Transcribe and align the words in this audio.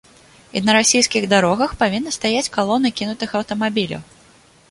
І 0.59 0.61
на 0.69 0.73
расійскіх 0.77 1.27
дарогах 1.33 1.75
павінны 1.83 2.13
стаяць 2.17 2.51
калоны 2.57 2.93
кінутых 3.01 3.37
аўтамабіляў. 3.41 4.01